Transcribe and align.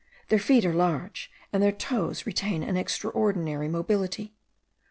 Their 0.29 0.39
feet 0.39 0.65
are 0.65 0.73
large, 0.73 1.29
and 1.53 1.61
their 1.61 1.71
toes 1.71 2.25
retain 2.25 2.63
an 2.63 2.75
extraordinary 2.75 3.67
mobility. 3.67 4.33